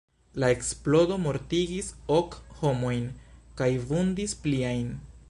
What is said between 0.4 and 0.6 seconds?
La